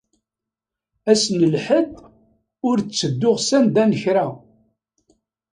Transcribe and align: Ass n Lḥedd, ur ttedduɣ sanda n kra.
Ass 1.11 1.23
n 1.33 1.37
Lḥedd, 1.53 1.91
ur 2.67 2.77
ttedduɣ 2.79 3.37
sanda 3.47 3.83
n 3.89 3.97
kra. 4.01 4.27